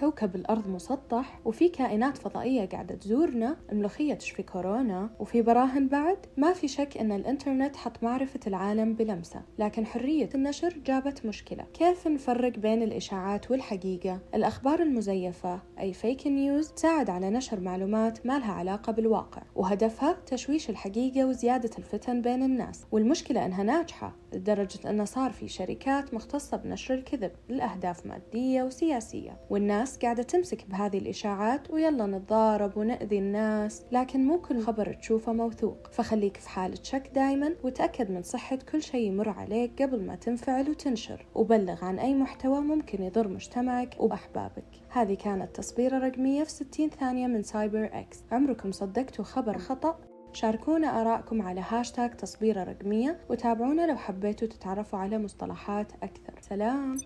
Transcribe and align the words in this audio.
كوكب 0.00 0.36
الأرض 0.36 0.68
مسطح 0.68 1.40
وفي 1.44 1.68
كائنات 1.68 2.18
فضائية 2.18 2.64
قاعدة 2.68 2.94
تزورنا 2.94 3.56
الملوخية 3.72 4.14
تشفي 4.14 4.42
كورونا 4.42 5.10
وفي 5.20 5.42
براهن 5.42 5.88
بعد 5.88 6.16
ما 6.36 6.52
في 6.52 6.68
شك 6.68 6.96
أن 6.96 7.12
الإنترنت 7.12 7.76
حط 7.76 8.02
معرفة 8.02 8.40
العالم 8.46 8.94
بلمسة 8.94 9.42
لكن 9.58 9.86
حرية 9.86 10.28
النشر 10.34 10.78
جابت 10.86 11.26
مشكلة. 11.26 11.64
كيف 11.74 12.06
نفرق 12.06 12.58
بين 12.58 12.82
الإشاعات 12.82 13.50
والحقيقة؟ 13.50 14.20
الأخبار 14.34 14.82
المزيفة 14.82 15.60
أي 15.80 15.92
فيك 15.92 16.26
نيوز 16.26 16.68
تساعد 16.68 17.10
على 17.10 17.30
نشر 17.30 17.60
معلومات 17.60 18.26
ما 18.26 18.38
لها 18.38 18.52
علاقة 18.52 18.92
بالواقع 18.92 19.42
وهدفها 19.54 20.16
تشويش 20.26 20.70
الحقيقة 20.70 21.24
وزيادة 21.24 21.70
الفتن 21.78 22.22
بين 22.22 22.42
الناس. 22.42 22.86
والمشكلة 22.92 23.46
أنها 23.46 23.62
ناجحة 23.62 24.16
لدرجة 24.32 24.90
أنه 24.90 25.04
صار 25.04 25.30
في 25.32 25.48
شركات 25.48 26.14
مختصة 26.14 26.56
بنشر 26.56 26.94
الكذب 26.94 27.32
لأهداف 27.48 28.06
مادية 28.06 28.62
وسياسية. 28.62 29.40
والناس 29.50 29.87
قاعدة 29.96 30.22
تمسك 30.22 30.66
بهذه 30.68 30.98
الإشاعات 30.98 31.70
ويلا 31.70 32.06
نتضارب 32.06 32.76
ونأذي 32.76 33.18
الناس 33.18 33.82
لكن 33.92 34.26
مو 34.26 34.40
كل 34.40 34.60
خبر 34.60 34.92
تشوفه 34.92 35.32
موثوق. 35.32 35.76
فخليك 35.92 36.36
في 36.36 36.48
حالة 36.48 36.78
شك 36.82 37.10
دايما 37.14 37.54
وتأكد 37.64 38.10
من 38.10 38.22
صحة 38.22 38.58
كل 38.72 38.82
شيء 38.82 39.06
يمر 39.06 39.28
عليك 39.28 39.82
قبل 39.82 40.02
ما 40.02 40.14
تنفعل 40.14 40.70
وتنشر. 40.70 41.26
وبلغ 41.34 41.84
عن 41.84 41.98
أي 41.98 42.14
محتوى 42.14 42.60
ممكن 42.60 43.02
يضر 43.02 43.28
مجتمعك 43.28 43.96
وأحبابك. 43.98 44.64
هذه 44.88 45.14
كانت 45.14 45.56
تصبيرة 45.56 45.98
رقمية 45.98 46.44
في 46.44 46.50
60 46.50 46.90
ثانية 46.90 47.26
من 47.26 47.42
CyberX. 47.42 48.24
عمركم 48.32 48.72
صدقتوا 48.72 49.24
خبر 49.24 49.58
خطأ؟ 49.58 49.98
شاركونا 50.32 51.00
آراءكم 51.00 51.42
على 51.42 51.64
هاشتاج 51.68 52.16
تصبيرة 52.16 52.64
رقمية 52.64 53.20
وتابعونا 53.30 53.86
لو 53.86 53.96
حبيتوا 53.96 54.48
تتعرفوا 54.48 54.98
على 54.98 55.18
مصطلحات 55.18 55.92
أكثر. 56.02 56.34
سلام! 56.40 56.96